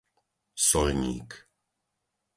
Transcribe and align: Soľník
Soľník 0.67 1.29